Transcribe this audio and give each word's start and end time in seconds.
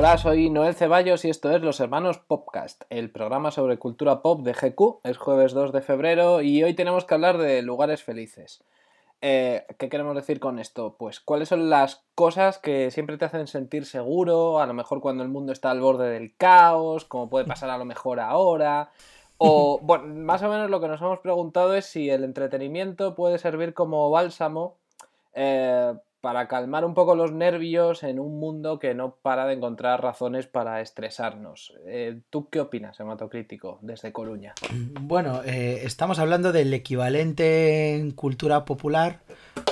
Hola, 0.00 0.16
soy 0.16 0.48
Noel 0.48 0.76
Ceballos 0.76 1.24
y 1.24 1.28
esto 1.28 1.50
es 1.50 1.60
Los 1.60 1.80
Hermanos 1.80 2.20
Popcast, 2.20 2.84
el 2.88 3.10
programa 3.10 3.50
sobre 3.50 3.80
cultura 3.80 4.22
pop 4.22 4.42
de 4.42 4.52
GQ. 4.52 5.00
Es 5.02 5.18
jueves 5.18 5.54
2 5.54 5.72
de 5.72 5.80
febrero 5.80 6.40
y 6.40 6.62
hoy 6.62 6.74
tenemos 6.74 7.04
que 7.04 7.14
hablar 7.14 7.36
de 7.36 7.62
lugares 7.62 8.04
felices. 8.04 8.62
Eh, 9.22 9.66
¿Qué 9.76 9.88
queremos 9.88 10.14
decir 10.14 10.38
con 10.38 10.60
esto? 10.60 10.94
Pues 10.96 11.18
cuáles 11.18 11.48
son 11.48 11.68
las 11.68 12.04
cosas 12.14 12.58
que 12.58 12.92
siempre 12.92 13.18
te 13.18 13.24
hacen 13.24 13.48
sentir 13.48 13.86
seguro, 13.86 14.60
a 14.60 14.66
lo 14.66 14.72
mejor 14.72 15.00
cuando 15.00 15.24
el 15.24 15.30
mundo 15.30 15.52
está 15.52 15.72
al 15.72 15.80
borde 15.80 16.08
del 16.10 16.36
caos, 16.36 17.04
como 17.04 17.28
puede 17.28 17.46
pasar 17.46 17.68
a 17.68 17.76
lo 17.76 17.84
mejor 17.84 18.20
ahora. 18.20 18.92
O, 19.36 19.80
bueno, 19.82 20.04
más 20.14 20.44
o 20.44 20.48
menos 20.48 20.70
lo 20.70 20.80
que 20.80 20.86
nos 20.86 21.00
hemos 21.00 21.18
preguntado 21.18 21.74
es 21.74 21.86
si 21.86 22.08
el 22.08 22.22
entretenimiento 22.22 23.16
puede 23.16 23.38
servir 23.38 23.74
como 23.74 24.10
bálsamo 24.10 24.76
eh, 25.34 25.92
para 26.20 26.48
calmar 26.48 26.84
un 26.84 26.94
poco 26.94 27.14
los 27.14 27.32
nervios 27.32 28.02
en 28.02 28.18
un 28.18 28.40
mundo 28.40 28.78
que 28.78 28.94
no 28.94 29.16
para 29.22 29.46
de 29.46 29.54
encontrar 29.54 30.02
razones 30.02 30.46
para 30.46 30.80
estresarnos. 30.80 31.74
Eh, 31.86 32.20
¿Tú 32.30 32.48
qué 32.48 32.60
opinas, 32.60 32.98
hematocrítico, 32.98 33.78
desde 33.82 34.12
Coruña? 34.12 34.54
Bueno, 35.00 35.42
eh, 35.44 35.80
estamos 35.84 36.18
hablando 36.18 36.52
del 36.52 36.74
equivalente 36.74 37.96
en 37.96 38.10
cultura 38.10 38.64
popular 38.64 39.20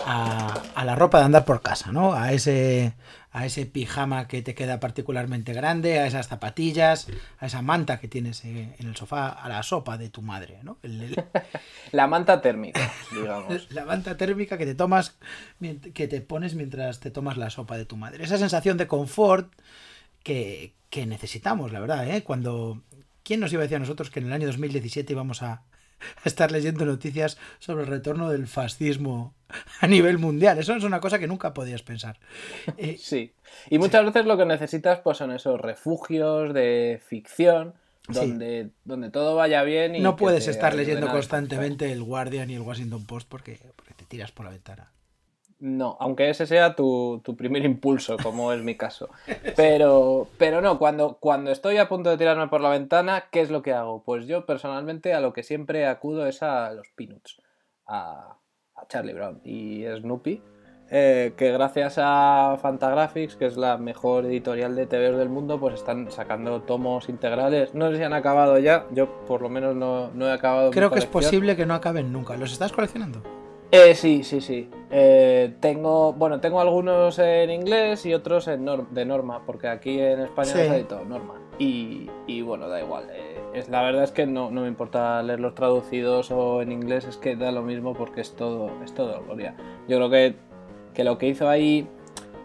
a, 0.06 0.62
a, 0.74 0.84
la 0.84 0.94
ropa 0.94 1.18
de 1.18 1.24
andar 1.24 1.44
por 1.44 1.62
casa, 1.62 1.90
¿no? 1.90 2.14
A 2.14 2.32
ese, 2.32 2.94
a 3.32 3.44
ese 3.44 3.66
pijama 3.66 4.28
que 4.28 4.40
te 4.40 4.54
queda 4.54 4.78
particularmente 4.78 5.52
grande, 5.52 5.98
a 5.98 6.06
esas 6.06 6.28
zapatillas, 6.28 7.08
a 7.38 7.46
esa 7.46 7.60
manta 7.60 7.98
que 7.98 8.06
tienes 8.06 8.44
en 8.44 8.74
el 8.78 8.96
sofá, 8.96 9.28
a 9.28 9.48
la 9.48 9.62
sopa 9.64 9.98
de 9.98 10.08
tu 10.08 10.22
madre, 10.22 10.60
¿no? 10.62 10.78
El, 10.82 11.02
el... 11.02 11.24
La 11.92 12.06
manta 12.06 12.40
térmica, 12.40 12.92
digamos. 13.12 13.70
La 13.74 13.84
manta 13.84 14.16
térmica 14.16 14.56
que 14.56 14.64
te 14.64 14.76
tomas, 14.76 15.18
que 15.92 16.08
te 16.08 16.20
pones 16.20 16.54
mientras 16.54 17.00
te 17.00 17.10
tomas 17.10 17.36
la 17.36 17.50
sopa 17.50 17.76
de 17.76 17.84
tu 17.84 17.96
madre. 17.96 18.24
Esa 18.24 18.38
sensación 18.38 18.76
de 18.76 18.86
confort 18.86 19.52
que, 20.22 20.74
que 20.88 21.04
necesitamos, 21.04 21.72
la 21.72 21.80
verdad, 21.80 22.08
¿eh? 22.08 22.22
Cuando... 22.22 22.82
¿Quién 23.24 23.40
nos 23.40 23.52
iba 23.52 23.60
a 23.60 23.64
decir 23.64 23.76
a 23.76 23.80
nosotros 23.80 24.08
que 24.08 24.20
en 24.20 24.26
el 24.26 24.32
año 24.32 24.46
2017 24.46 25.12
íbamos 25.12 25.42
a, 25.42 25.64
estar 26.24 26.50
leyendo 26.52 26.84
noticias 26.84 27.38
sobre 27.58 27.84
el 27.84 27.90
retorno 27.90 28.30
del 28.30 28.46
fascismo 28.46 29.34
a 29.80 29.86
nivel 29.86 30.18
mundial. 30.18 30.58
Eso 30.58 30.74
es 30.74 30.84
una 30.84 31.00
cosa 31.00 31.18
que 31.18 31.26
nunca 31.26 31.54
podías 31.54 31.82
pensar. 31.82 32.18
Eh, 32.76 32.96
sí. 33.00 33.32
Y 33.70 33.78
muchas 33.78 34.00
sí. 34.00 34.06
veces 34.06 34.26
lo 34.26 34.36
que 34.36 34.44
necesitas 34.44 35.00
pues, 35.00 35.18
son 35.18 35.32
esos 35.32 35.60
refugios 35.60 36.52
de 36.54 37.00
ficción. 37.06 37.74
Donde, 38.08 38.66
sí. 38.66 38.72
donde 38.84 39.10
todo 39.10 39.34
vaya 39.34 39.64
bien 39.64 39.96
y 39.96 40.00
no 40.00 40.14
puedes 40.14 40.46
estar 40.46 40.76
leyendo 40.76 41.08
constantemente 41.08 41.90
el 41.90 42.04
Guardian 42.04 42.48
y 42.48 42.54
el 42.54 42.60
Washington 42.60 43.04
Post 43.04 43.28
porque, 43.28 43.58
porque 43.74 43.94
te 43.94 44.04
tiras 44.04 44.30
por 44.30 44.44
la 44.44 44.52
ventana. 44.52 44.92
No, 45.58 45.96
aunque 45.98 46.30
ese 46.30 46.46
sea 46.46 46.76
tu, 46.76 47.20
tu, 47.24 47.34
primer 47.34 47.64
impulso, 47.64 48.16
como 48.22 48.52
es 48.52 48.62
mi 48.62 48.76
caso. 48.76 49.10
Pero, 49.56 50.28
pero 50.38 50.60
no, 50.60 50.78
cuando, 50.78 51.16
cuando 51.18 51.50
estoy 51.50 51.78
a 51.78 51.88
punto 51.88 52.10
de 52.10 52.18
tirarme 52.18 52.46
por 52.46 52.60
la 52.60 52.68
ventana, 52.68 53.24
¿qué 53.32 53.40
es 53.40 53.50
lo 53.50 53.62
que 53.62 53.72
hago? 53.72 54.04
Pues 54.04 54.28
yo 54.28 54.46
personalmente 54.46 55.12
a 55.14 55.20
lo 55.20 55.32
que 55.32 55.42
siempre 55.42 55.86
acudo 55.86 56.26
es 56.26 56.44
a 56.44 56.70
los 56.72 56.86
Peanuts, 56.94 57.40
a, 57.86 58.36
a 58.76 58.86
Charlie 58.86 59.14
Brown 59.14 59.40
y 59.44 59.84
Snoopy, 59.84 60.42
eh, 60.90 61.32
que 61.36 61.50
gracias 61.50 61.96
a 61.98 62.58
Fantagraphics, 62.62 63.36
que 63.36 63.46
es 63.46 63.56
la 63.56 63.76
mejor 63.76 64.24
editorial 64.26 64.76
de 64.76 64.86
TV 64.86 65.12
del 65.12 65.28
mundo, 65.28 65.58
pues 65.58 65.74
están 65.74 66.10
sacando 66.10 66.62
tomos 66.62 67.08
integrales. 67.08 67.74
No 67.74 67.90
sé 67.90 67.96
si 67.96 68.02
han 68.04 68.12
acabado 68.12 68.58
ya, 68.58 68.86
yo 68.92 69.08
por 69.26 69.42
lo 69.42 69.48
menos 69.48 69.74
no, 69.74 70.10
no 70.12 70.28
he 70.28 70.32
acabado. 70.32 70.70
Creo 70.70 70.90
que 70.90 71.00
es 71.00 71.06
posible 71.06 71.56
que 71.56 71.66
no 71.66 71.74
acaben 71.74 72.12
nunca. 72.12 72.36
¿Los 72.36 72.52
estás 72.52 72.72
coleccionando? 72.72 73.22
Eh, 73.72 73.94
sí, 73.94 74.22
sí, 74.22 74.40
sí. 74.40 74.70
Eh, 74.90 75.54
tengo, 75.60 76.12
bueno, 76.12 76.40
tengo 76.40 76.60
algunos 76.60 77.18
en 77.18 77.50
inglés 77.50 78.06
y 78.06 78.14
otros 78.14 78.46
en 78.46 78.64
de 78.90 79.04
norma, 79.04 79.42
porque 79.44 79.66
aquí 79.68 79.98
en 79.98 80.20
España 80.20 80.52
sí. 80.52 80.68
no 80.68 80.74
editado 80.74 81.04
norma. 81.04 81.34
Y, 81.58 82.08
y, 82.26 82.42
bueno, 82.42 82.68
da 82.68 82.80
igual. 82.80 83.08
Eh, 83.10 83.35
es, 83.58 83.68
la 83.68 83.82
verdad 83.82 84.04
es 84.04 84.10
que 84.10 84.26
no, 84.26 84.50
no, 84.50 84.62
me 84.62 84.68
importa 84.68 85.22
leerlos 85.22 85.54
traducidos 85.54 86.30
o 86.30 86.62
en 86.62 86.72
inglés, 86.72 87.04
es 87.04 87.16
que 87.16 87.36
da 87.36 87.50
lo 87.52 87.62
mismo 87.62 87.94
porque 87.94 88.20
es 88.20 88.34
todo, 88.34 88.70
es 88.84 88.94
todo 88.94 89.22
gloria. 89.24 89.54
Yo 89.88 89.96
creo 89.96 90.10
que, 90.10 90.36
que 90.94 91.04
lo 91.04 91.18
que 91.18 91.28
hizo 91.28 91.48
ahí 91.48 91.88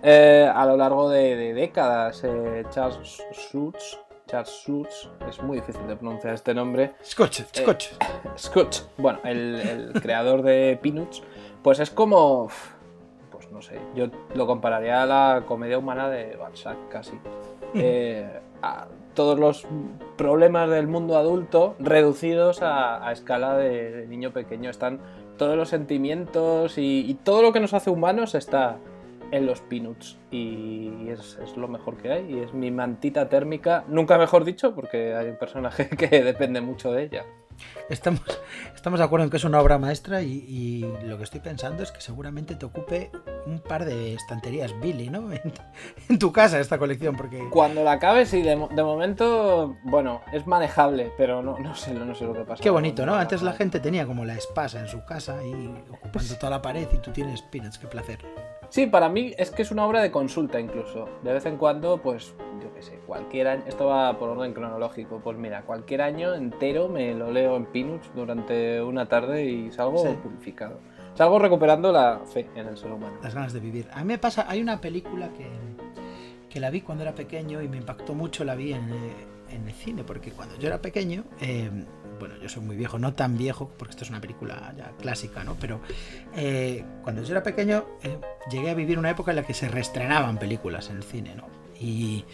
eh, 0.04 0.50
a 0.54 0.66
lo 0.66 0.78
largo 0.78 1.10
de, 1.10 1.36
de 1.36 1.54
décadas 1.54 2.24
eh, 2.24 2.64
Charles 2.70 3.24
Schultz, 3.34 4.00
Charles 4.28 4.50
Schultz, 4.50 5.10
es 5.28 5.42
muy 5.44 5.58
difícil 5.58 5.86
de 5.88 5.96
pronunciar 5.96 6.34
este 6.34 6.54
nombre. 6.54 6.94
Scotch, 7.04 7.42
Scotch. 7.54 7.92
Eh, 7.94 7.98
Scotch, 8.38 8.82
bueno, 8.98 9.20
el, 9.24 9.56
el 9.56 10.02
creador 10.02 10.42
de 10.42 10.80
Peanuts, 10.82 11.22
pues 11.62 11.80
es 11.80 11.92
como, 11.92 12.48
pues 13.30 13.52
no 13.52 13.62
sé, 13.62 13.80
yo 13.96 14.08
lo 14.34 14.48
compararía 14.48 15.04
a 15.04 15.06
la 15.06 15.44
comedia 15.46 15.78
humana 15.78 16.10
de 16.10 16.36
Balzac 16.36 16.78
casi. 16.90 17.20
Eh, 17.74 18.28
a 18.62 18.88
todos 19.14 19.40
los 19.40 19.68
problemas 20.18 20.70
del 20.70 20.88
mundo 20.88 21.18
adulto 21.18 21.76
reducidos 21.80 22.60
a, 22.62 23.12
escala 23.12 23.58
de, 23.58 24.06
niño 24.08 24.32
pequeño. 24.32 24.70
Están 24.70 25.00
todos 25.38 25.58
los 25.58 25.70
sentimientos 25.70 26.78
y, 26.78 27.18
todo 27.24 27.42
lo 27.42 27.54
que 27.54 27.60
nos 27.60 27.74
hace 27.74 27.90
humanos 27.90 28.36
está, 28.36 28.78
en 29.32 29.46
los 29.46 29.62
Peanuts 29.62 30.18
y 30.30 31.08
es, 31.08 31.38
lo 31.56 31.70
mejor 31.70 31.96
que 31.96 32.12
hay 32.12 32.34
y 32.34 32.40
es 32.40 32.54
mi 32.54 32.70
mantita 32.70 33.30
térmica, 33.30 33.86
nunca 33.88 34.18
mejor 34.18 34.44
dicho 34.44 34.76
porque 34.76 35.16
hay 35.16 35.30
un 35.30 35.38
personaje 35.38 35.88
que 35.98 36.22
depende 36.22 36.60
mucho 36.62 36.92
de 36.92 37.04
ella. 37.04 37.26
Estamos, 37.90 38.22
estamos 38.76 39.00
de 39.00 39.06
acuerdo 39.06 39.26
en 39.26 39.30
que 39.30 39.38
es 39.38 39.44
una 39.44 39.60
obra 39.60 39.78
maestra 39.78 40.22
y, 40.22 40.46
y, 40.48 41.06
lo 41.06 41.18
que 41.18 41.24
estoy 41.24 41.40
pensando 41.40 41.84
es 41.84 41.92
que 41.92 42.02
seguramente 42.02 42.56
te 42.56 42.66
ocupe 42.66 43.12
un 43.46 43.60
par 43.60 43.86
de 43.86 44.14
estanterías 44.14 44.74
Billy, 44.80 45.10
¿no? 45.10 45.32
En, 45.32 45.54
en 46.10 46.20
tu 46.20 46.32
casa 46.32 46.60
esta 46.60 46.78
colección, 46.78 47.16
porque... 47.16 47.50
Cuando 47.50 47.84
la 47.84 47.94
acabes, 47.94 48.30
sí, 48.30 48.42
de, 48.42 48.50
de, 48.50 48.84
momento, 48.84 49.78
bueno, 49.84 50.22
es 50.32 50.46
manejable, 50.48 51.12
pero 51.18 51.42
no, 51.42 51.58
no, 51.60 51.76
sé, 51.76 51.94
no 51.94 52.16
sé 52.16 52.26
lo 52.26 52.34
que 52.34 52.42
pasa. 52.42 52.64
Qué 52.64 52.70
bonito, 52.70 53.06
¿no? 53.06 53.16
Antes 53.16 53.42
la 53.42 53.54
gente 53.54 53.80
tenía 53.80 54.06
como 54.06 54.26
la 54.26 54.36
espasa 54.36 54.80
en 54.80 54.88
su 54.88 55.04
casa 55.06 55.44
y 55.44 55.74
ocupando 55.92 56.36
toda 56.36 56.50
la 56.50 56.62
pared 56.62 56.88
y 56.92 56.98
tú 56.98 57.12
tienes 57.12 57.42
peanuts, 57.42 57.78
qué 57.78 57.88
placer. 57.88 58.20
Sí, 58.72 58.88
para 58.88 59.10
mí 59.10 59.34
es 59.38 59.52
que 59.52 59.64
es 59.64 59.72
una 59.72 59.86
obra 59.86 60.02
de 60.02 60.12
consulta 60.12 60.58
incluso. 60.58 61.10
De 61.24 61.34
vez 61.34 61.46
en 61.46 61.58
cuando, 61.58 62.02
pues, 62.02 62.34
yo 62.64 62.74
qué 62.74 62.82
sé, 62.82 63.00
cualquier 63.06 63.50
año, 63.50 63.64
esto 63.68 63.88
va 63.88 64.18
por 64.18 64.30
orden 64.30 64.54
cronológico, 64.54 65.20
pues 65.22 65.38
mira, 65.38 65.64
cualquier 65.64 66.02
año 66.02 66.34
entero 66.34 66.88
me 66.88 67.14
lo 67.14 67.32
leo 67.32 67.58
en 67.58 67.66
Peanuts 67.66 68.10
durante 68.16 68.82
una 68.82 69.10
tarde 69.10 69.44
y 69.44 69.72
salgo 69.72 69.98
sí. 69.98 70.18
purificado. 70.24 70.80
Salgo 71.16 71.38
recuperando 71.38 71.92
la 71.92 72.22
fe 72.26 72.50
en 72.56 72.66
el 72.66 72.78
ser 72.78 72.94
humano. 72.94 73.18
Las 73.22 73.36
ganas 73.36 73.52
de 73.52 73.60
vivir. 73.60 73.90
A 73.92 74.00
mí 74.00 74.06
me 74.06 74.18
pasa, 74.18 74.46
hay 74.48 74.62
una 74.62 74.80
película 74.80 75.28
que, 75.34 75.50
que 76.50 76.62
la 76.62 76.70
vi 76.70 76.80
cuando 76.80 77.04
era 77.04 77.14
pequeño 77.14 77.62
y 77.62 77.68
me 77.68 77.76
impactó 77.76 78.14
mucho, 78.14 78.46
la 78.46 78.56
vi 78.56 78.72
en, 78.72 78.90
en 79.50 79.68
el 79.68 79.74
cine, 79.74 80.06
porque 80.06 80.32
cuando 80.32 80.58
yo 80.58 80.68
era 80.68 80.82
pequeño... 80.82 81.26
Eh, 81.42 81.70
bueno, 82.22 82.38
yo 82.38 82.48
soy 82.50 82.62
muy 82.62 82.76
viejo, 82.76 83.00
no 83.00 83.16
tan 83.16 83.36
viejo, 83.36 83.72
porque 83.80 83.92
esto 83.92 84.04
es 84.04 84.12
una 84.12 84.22
película 84.22 84.76
ya 84.78 84.92
clásica, 85.00 85.44
¿no? 85.44 85.58
Pero 85.60 85.82
eh, 86.36 86.86
cuando 87.02 87.24
yo 87.24 87.32
era 87.32 87.42
pequeño 87.42 87.84
eh, 88.04 88.16
llegué 88.50 88.70
a 88.70 88.74
vivir 88.74 88.98
una 88.98 89.10
época 89.10 89.32
en 89.32 89.38
la 89.38 89.44
que 89.44 89.54
se 89.54 89.68
reestrenaban 89.68 90.38
películas 90.38 90.90
en 90.90 90.98
el 90.98 91.04
cine, 91.04 91.36
¿no? 91.36 91.48
Y, 91.80 92.26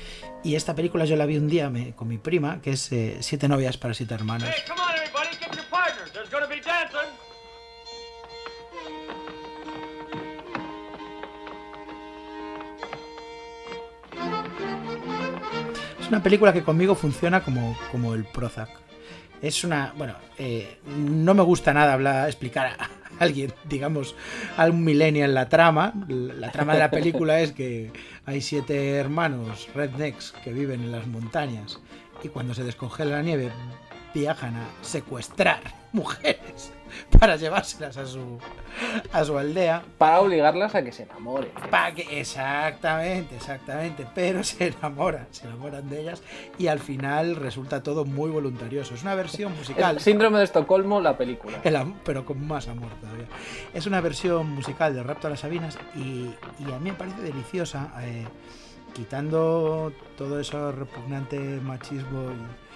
y 0.44 0.56
esta 0.56 0.75
película 0.75 1.06
yo 1.06 1.15
la 1.15 1.25
vi 1.25 1.38
un 1.38 1.48
día 1.48 1.69
me, 1.69 1.94
con 1.95 2.07
mi 2.07 2.18
prima, 2.18 2.62
que 2.62 2.71
es 2.71 2.92
eh, 2.92 3.18
Siete 3.21 3.48
novias 3.48 3.77
para 3.77 3.94
siete 3.94 4.13
hermanos. 4.13 4.50
Hey, 4.50 4.63
come 4.68 4.81
on, 4.81 4.95
everybody, 4.95 5.30
get 5.39 5.56
your 5.56 5.65
partners. 5.69 6.12
There's 6.12 6.30
gonna 6.30 6.48
be 6.48 6.62
dancing. 6.62 6.98
Es 16.00 16.07
una 16.07 16.24
película 16.24 16.54
que 16.54 16.63
conmigo 16.63 16.95
funciona 16.95 17.44
como, 17.44 17.77
como 17.92 18.13
el 18.13 18.25
Prozac 18.25 18.69
es 19.42 19.63
una. 19.63 19.94
Bueno, 19.98 20.15
eh, 20.38 20.80
no 20.86 21.33
me 21.33 21.44
gusta 21.44 21.74
nada 21.74 21.94
hablar, 21.94 22.27
explicar 22.27 22.75
alguien, 23.19 23.54
digamos, 23.65 24.15
a 24.57 24.65
un 24.65 24.83
millennial 24.83 25.33
la 25.33 25.50
trama. 25.50 25.94
La 26.07 26.51
trama 26.51 26.74
de 26.74 26.80
la 26.80 26.92
película 26.92 27.39
es 27.42 27.51
que 27.51 27.92
hay 28.25 28.42
siete 28.42 28.95
hermanos 28.95 29.68
rednecks 29.74 30.33
que 30.44 30.54
viven 30.54 30.81
en 30.81 30.92
las 30.92 31.07
montañas 31.07 31.80
y 32.24 32.30
cuando 32.30 32.54
se 32.54 32.63
descongela 32.63 33.18
la 33.18 33.21
nieve 33.21 33.51
viajan 34.13 34.56
a 34.56 34.68
secuestrar 34.81 35.62
mujeres 35.92 36.71
para 37.19 37.35
llevárselas 37.35 37.97
a 37.97 38.05
su, 38.05 38.39
a 39.11 39.23
su 39.23 39.38
aldea. 39.38 39.83
Para 39.97 40.21
obligarlas 40.21 40.75
a 40.75 40.83
que 40.83 40.91
se 40.91 41.03
enamoren. 41.03 41.51
Para 41.69 41.94
que, 41.94 42.19
exactamente, 42.19 43.35
exactamente. 43.35 44.05
Pero 44.13 44.44
se 44.44 44.67
enamoran, 44.67 45.27
se 45.31 45.47
enamoran 45.47 45.89
de 45.89 46.01
ellas 46.01 46.21
y 46.57 46.67
al 46.67 46.79
final 46.79 47.35
resulta 47.35 47.83
todo 47.83 48.05
muy 48.05 48.29
voluntarioso. 48.29 48.94
Es 48.94 49.03
una 49.03 49.15
versión 49.15 49.55
musical. 49.55 49.95
El 49.95 50.01
síndrome 50.01 50.39
de 50.39 50.45
Estocolmo, 50.45 51.01
la 51.01 51.17
película. 51.17 51.59
El, 51.63 51.77
pero 52.03 52.25
con 52.25 52.45
más 52.45 52.67
amor 52.67 52.91
todavía. 52.99 53.27
Es 53.73 53.85
una 53.85 54.01
versión 54.01 54.51
musical 54.51 54.94
de 54.94 55.03
Rapto 55.03 55.27
a 55.27 55.29
las 55.31 55.41
Sabinas 55.41 55.77
y, 55.95 56.31
y 56.59 56.71
a 56.73 56.79
mí 56.79 56.91
me 56.91 56.94
parece 56.94 57.21
deliciosa. 57.21 57.91
Eh, 58.01 58.25
quitando 58.94 59.94
todo 60.17 60.39
eso 60.39 60.71
repugnante 60.71 61.38
machismo 61.61 62.31
y 62.31 62.66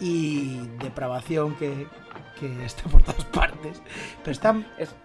y 0.00 0.58
depravación 0.80 1.54
que, 1.56 1.86
que 2.38 2.64
está 2.64 2.84
por 2.84 3.02
todas 3.02 3.24
partes. 3.26 3.82
Pero 4.22 4.32
está. 4.32 4.54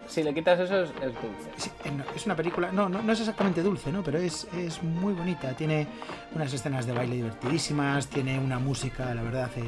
si 0.08 0.24
le 0.24 0.34
quitas 0.34 0.60
eso, 0.60 0.84
es, 0.84 0.90
dulce. 0.90 1.70
Eh, 1.86 2.04
es 2.16 2.26
una 2.26 2.36
película. 2.36 2.72
No, 2.72 2.90
no, 2.90 3.12
es 3.12 3.20
exactamente 3.20 3.62
dulce, 3.62 3.92
¿no? 3.92 4.04
Pero 4.04 4.20
es, 4.20 4.48
es, 4.58 4.82
muy 4.84 5.14
bonita. 5.14 5.54
Tiene 5.54 5.88
unas 6.34 6.54
escenas 6.54 6.86
de 6.86 6.94
baile 6.94 7.16
divertidísimas. 7.16 8.08
Tiene 8.08 8.40
una 8.40 8.60
música, 8.60 9.14
la 9.14 9.24
verdad, 9.24 9.50
eh, 9.56 9.62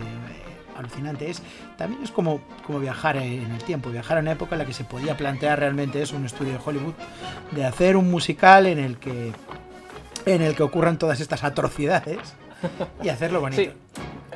alucinante. 0.77 1.29
Es, 1.29 1.41
también 1.77 2.03
es 2.03 2.11
como, 2.11 2.41
como 2.65 2.79
viajar 2.79 3.18
en 3.18 3.51
el 3.51 3.63
tiempo. 3.63 3.89
Viajar 3.89 4.18
a 4.18 4.21
una 4.21 4.33
época 4.33 4.56
en 4.56 4.59
la 4.59 4.65
que 4.65 4.73
se 4.73 4.83
podía 4.83 5.18
plantear 5.18 5.59
realmente 5.59 6.01
eso, 6.01 6.15
un 6.15 6.25
estudio 6.25 6.53
de 6.53 6.59
Hollywood, 6.63 6.94
de 7.51 7.65
hacer 7.65 7.97
un 7.97 8.11
musical 8.11 8.68
en 8.68 8.79
el 8.79 8.97
que. 8.97 9.33
En 10.25 10.41
el 10.41 10.56
que 10.56 10.63
ocurran 10.63 10.97
todas 10.97 11.19
estas 11.19 11.44
atrocidades 11.44 12.33
y 13.03 13.09
hacerlo 13.09 13.41
bonito. 13.41 13.84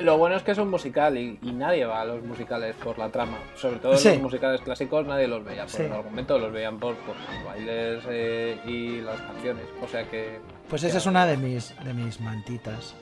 Lo 0.00 0.16
bueno 0.18 0.36
es 0.36 0.42
que 0.42 0.52
es 0.52 0.58
un 0.58 0.70
musical 0.70 1.16
y, 1.18 1.38
nadie 1.42 1.84
va 1.84 2.00
a 2.00 2.04
los 2.04 2.22
musicales 2.22 2.74
por 2.76 2.98
la 2.98 3.10
trama. 3.10 3.38
Sobre 3.54 3.76
todo 3.76 3.92
los 3.92 4.18
musicales 4.20 4.60
clásicos 4.60 5.06
nadie 5.06 5.28
los 5.28 5.44
veía 5.44 5.66
por 5.66 5.80
el 5.80 5.92
argumento, 5.92 6.38
los 6.38 6.52
veían 6.52 6.78
por, 6.78 6.94
los 6.94 7.44
bailes 7.44 8.04
eh, 8.08 8.58
y 8.66 9.00
las 9.00 9.20
canciones. 9.20 9.64
O 9.82 9.88
sea 9.88 10.04
que. 10.08 10.40
Pues 10.68 10.84
esa 10.84 10.98
es 10.98 11.06
una 11.06 11.26
de 11.26 11.36
mis, 11.36 11.74
de 11.84 11.94
mis 11.94 12.20
mantitas. 12.20 12.94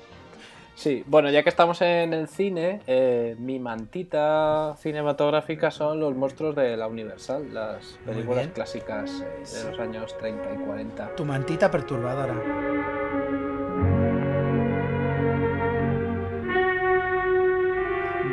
Sí, 0.78 1.02
bueno, 1.08 1.28
ya 1.28 1.42
que 1.42 1.48
estamos 1.48 1.82
en 1.82 2.14
el 2.14 2.28
cine, 2.28 2.82
eh, 2.86 3.34
mi 3.36 3.58
mantita 3.58 4.76
cinematográfica 4.78 5.72
son 5.72 5.98
los 5.98 6.14
monstruos 6.14 6.54
de 6.54 6.76
la 6.76 6.86
Universal, 6.86 7.52
las 7.52 7.98
películas 8.06 8.46
clásicas 8.54 9.10
eh, 9.20 9.56
de 9.56 9.70
los 9.70 9.80
años 9.80 10.16
30 10.18 10.54
y 10.54 10.58
40. 10.58 11.16
Tu 11.16 11.24
mantita 11.24 11.68
perturbadora. 11.68 13.27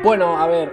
Bueno, 0.05 0.37
a 0.37 0.45
ver, 0.45 0.71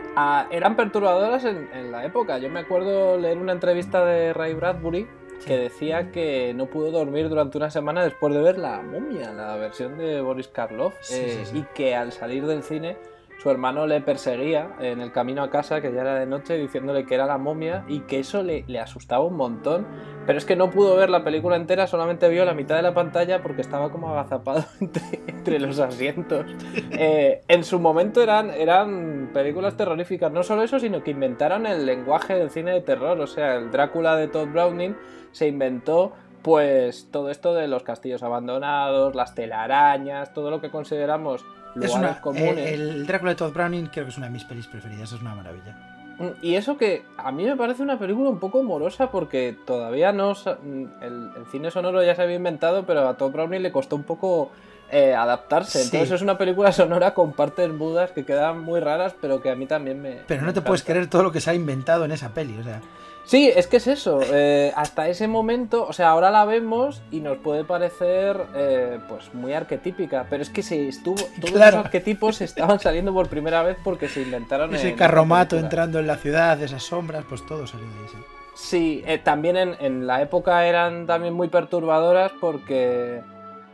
eran 0.50 0.76
perturbadoras 0.76 1.46
en, 1.46 1.90
la 1.90 2.04
época. 2.04 2.36
Yo 2.36 2.50
me 2.50 2.60
acuerdo 2.60 3.16
leer 3.16 3.38
una 3.38 3.52
entrevista 3.52 4.04
de 4.04 4.34
Ray 4.34 4.52
Bradbury 4.52 5.08
que 5.46 5.56
decía 5.56 6.12
que 6.12 6.52
no 6.54 6.66
pudo 6.66 6.90
dormir 6.90 7.30
durante 7.30 7.56
una 7.56 7.70
semana 7.70 8.04
después 8.04 8.34
de 8.34 8.42
ver 8.42 8.58
La 8.58 8.82
momia, 8.82 9.32
la 9.32 9.56
versión 9.56 9.96
de 9.96 10.20
Boris 10.20 10.48
Karloff, 10.48 10.94
eh, 11.10 11.44
y 11.54 11.62
que 11.74 11.96
al 11.96 12.12
salir 12.12 12.44
del 12.46 12.62
cine 12.62 12.98
su 13.42 13.50
hermano 13.50 13.88
le 13.88 14.00
perseguía 14.00 14.68
en 14.78 15.00
el 15.00 15.10
camino 15.10 15.42
a 15.42 15.50
casa, 15.50 15.80
que 15.80 15.92
ya 15.92 16.02
era 16.02 16.14
de 16.14 16.26
noche, 16.26 16.56
diciéndole 16.56 17.04
que 17.04 17.16
era 17.16 17.26
la 17.26 17.38
momia 17.38 17.84
y 17.88 18.00
que 18.00 18.20
eso 18.20 18.44
le, 18.44 18.64
asustaba 18.78 19.24
un 19.24 19.34
montón. 19.34 19.84
Pero 20.26 20.38
es 20.38 20.44
que 20.44 20.54
no 20.54 20.70
pudo 20.70 20.94
ver 20.94 21.10
la 21.10 21.24
película 21.24 21.56
entera, 21.56 21.88
solamente 21.88 22.28
vio 22.28 22.44
la 22.44 22.54
mitad 22.54 22.76
de 22.76 22.82
la 22.82 22.94
pantalla 22.94 23.42
porque 23.42 23.60
estaba 23.60 23.90
como 23.90 24.10
agazapado 24.10 24.64
entre, 25.26 25.58
los 25.58 25.80
asientos. 25.80 26.46
Eh, 26.92 27.42
en 27.48 27.64
su 27.64 27.80
momento 27.80 28.22
eran, 28.22 28.50
eran 28.50 29.30
películas 29.34 29.76
terroríficas, 29.76 30.30
no 30.30 30.44
solo 30.44 30.62
eso, 30.62 30.78
sino 30.78 31.02
que 31.02 31.10
inventaron 31.10 31.66
el 31.66 31.84
lenguaje 31.84 32.34
del 32.34 32.50
cine 32.50 32.70
de 32.70 32.80
terror. 32.80 33.18
O 33.18 33.26
sea, 33.26 33.56
el 33.56 33.72
Drácula 33.72 34.14
de 34.14 34.28
Todd 34.28 34.50
Browning 34.52 34.94
se 35.32 35.48
inventó 35.48 36.12
pues 36.42 37.08
todo 37.10 37.28
esto 37.30 37.54
de 37.54 37.66
los 37.66 37.82
castillos 37.82 38.22
abandonados, 38.22 39.16
las 39.16 39.34
telarañas, 39.34 40.32
todo 40.32 40.50
lo 40.50 40.60
que 40.60 40.70
consideramos 40.70 41.44
es 41.80 41.94
una, 41.94 42.20
eh, 42.34 42.74
el 42.74 43.06
Drácula 43.06 43.32
de 43.32 43.36
Todd 43.36 43.52
Browning 43.52 43.86
creo 43.86 44.04
que 44.04 44.10
es 44.10 44.16
una 44.18 44.26
de 44.26 44.32
mis 44.32 44.44
pelis 44.44 44.66
preferidas, 44.66 45.12
es 45.12 45.20
una 45.20 45.34
maravilla. 45.34 45.76
Mm, 46.18 46.28
y 46.42 46.54
eso 46.54 46.76
que 46.76 47.04
a 47.16 47.32
mí 47.32 47.44
me 47.44 47.56
parece 47.56 47.82
una 47.82 47.98
película 47.98 48.28
un 48.28 48.38
poco 48.38 48.62
morosa 48.62 49.10
porque 49.10 49.56
todavía 49.66 50.12
no. 50.12 50.32
Mm, 50.32 50.84
el, 51.00 51.30
cine 51.50 51.70
sonoro 51.70 52.02
ya 52.02 52.14
se 52.14 52.22
había 52.22 52.36
inventado, 52.36 52.84
pero 52.84 53.08
a 53.08 53.16
Todd 53.16 53.32
Browning 53.32 53.62
le 53.62 53.72
costó 53.72 53.96
un 53.96 54.04
poco 54.04 54.50
eh, 54.90 55.14
adaptarse. 55.14 55.82
Entonces 55.82 56.12
es 56.12 56.22
una 56.22 56.36
película 56.38 56.72
sonora 56.72 57.14
con 57.14 57.32
partes 57.32 57.70
mudas 57.70 58.12
que 58.12 58.24
quedan 58.24 58.60
muy 58.60 58.80
raras, 58.80 59.14
pero 59.20 59.40
que 59.40 59.50
a 59.50 59.56
mí 59.56 59.66
también 59.66 60.00
me. 60.00 60.20
Pero 60.26 60.42
no 60.42 60.52
te 60.52 60.60
puedes 60.60 60.82
creer 60.82 61.08
todo 61.08 61.22
lo 61.22 61.32
que 61.32 61.40
se 61.40 61.50
ha 61.50 61.54
inventado 61.54 62.04
en 62.04 62.12
esa 62.12 62.30
peli, 62.30 62.58
o 62.58 62.62
sea. 62.62 62.80
Sí, 63.24 63.50
es 63.54 63.66
que 63.66 63.76
es 63.76 63.86
eso. 63.86 64.20
Eh, 64.32 64.72
hasta 64.76 65.08
ese 65.08 65.28
momento, 65.28 65.86
o 65.86 65.92
sea, 65.92 66.10
ahora 66.10 66.30
la 66.30 66.44
vemos 66.44 67.02
y 67.10 67.20
nos 67.20 67.38
puede 67.38 67.64
parecer 67.64 68.40
eh, 68.54 68.98
pues 69.08 69.32
muy 69.34 69.52
arquetípica, 69.52 70.26
pero 70.28 70.42
es 70.42 70.50
que 70.50 70.62
se 70.62 70.88
estuvo, 70.88 71.22
todos 71.40 71.54
los 71.54 71.62
arquetipos 71.62 72.40
estaban 72.40 72.80
saliendo 72.80 73.12
por 73.12 73.28
primera 73.28 73.62
vez 73.62 73.76
porque 73.82 74.08
se 74.08 74.22
inventaron. 74.22 74.74
Ese 74.74 74.94
carromato 74.94 75.56
entrando 75.56 75.98
en 75.98 76.06
la 76.06 76.16
ciudad, 76.16 76.60
esas 76.62 76.82
sombras, 76.82 77.24
pues 77.28 77.46
todo 77.46 77.66
salió 77.66 77.86
de 77.86 77.92
ahí. 77.92 78.08
Sí, 78.08 78.18
sí 78.54 79.02
eh, 79.06 79.18
también 79.18 79.56
en, 79.56 79.76
en, 79.80 80.06
la 80.06 80.20
época 80.20 80.66
eran 80.66 81.06
también 81.06 81.34
muy 81.34 81.48
perturbadoras 81.48 82.32
porque, 82.40 83.22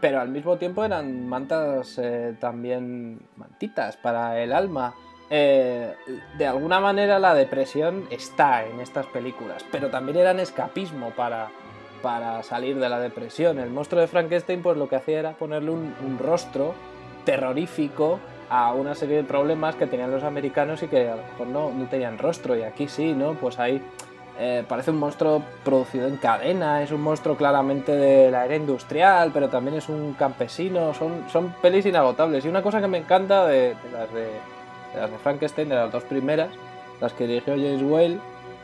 pero 0.00 0.20
al 0.20 0.28
mismo 0.28 0.58
tiempo 0.58 0.84
eran 0.84 1.26
mantas 1.26 2.00
también 2.38 3.20
mantitas 3.36 3.96
para 3.96 4.40
el 4.40 4.52
alma. 4.52 4.94
Eh, 5.30 5.94
de 6.38 6.46
alguna 6.46 6.80
manera 6.80 7.18
la 7.18 7.34
depresión 7.34 8.06
está 8.10 8.64
en 8.64 8.80
estas 8.80 9.06
películas, 9.06 9.64
pero 9.70 9.90
también 9.90 10.16
eran 10.16 10.40
escapismo 10.40 11.10
para, 11.10 11.50
para 12.02 12.42
salir 12.42 12.78
de 12.78 12.88
la 12.88 12.98
depresión. 12.98 13.58
El 13.58 13.70
monstruo 13.70 14.00
de 14.00 14.06
Frankenstein 14.06 14.62
pues 14.62 14.76
lo 14.78 14.88
que 14.88 14.96
hacía 14.96 15.18
era 15.18 15.32
ponerle 15.32 15.70
un, 15.70 16.18
rostro 16.18 16.74
terrorífico 17.24 18.20
a 18.48 18.72
una 18.72 18.94
serie 18.94 19.16
de 19.16 19.24
problemas 19.24 19.74
que 19.74 19.86
tenían 19.86 20.10
los 20.10 20.22
americanos 20.22 20.82
y 20.82 20.88
que 20.88 21.08
a 21.08 21.16
lo 21.16 21.22
mejor 21.22 21.46
no, 21.48 21.70
no 21.70 21.86
tenían 21.86 22.16
rostro 22.16 22.56
y 22.56 22.62
aquí 22.62 22.88
sí, 22.88 23.12
¿no? 23.12 23.34
Pues 23.34 23.58
ahí 23.58 23.82
eh, 24.40 24.64
parece 24.66 24.92
un 24.92 24.98
monstruo 24.98 25.42
producido 25.62 26.06
en 26.06 26.16
cadena, 26.16 26.82
es 26.82 26.90
un 26.90 27.02
monstruo 27.02 27.36
claramente 27.36 27.92
de 27.92 28.30
la 28.30 28.46
era 28.46 28.56
industrial, 28.56 29.30
pero 29.34 29.50
también 29.50 29.76
es 29.76 29.90
un 29.90 30.14
campesino, 30.14 30.94
son, 30.94 31.24
son 31.28 31.52
pelis 31.60 31.84
inagotables. 31.84 32.46
Y 32.46 32.48
una 32.48 32.62
cosa 32.62 32.80
que 32.80 32.86
me 32.86 32.98
encanta 32.98 33.46
de 33.46 33.74
las 33.92 34.10
de 34.14 34.30
las 34.94 35.10
de 35.10 35.18
Frankenstein, 35.18 35.68
de 35.68 35.74
las 35.74 35.92
dos 35.92 36.04
primeras, 36.04 36.50
las 37.00 37.12
que 37.12 37.26
dirigió 37.26 37.54
James 37.54 37.82
Whale, 37.82 38.18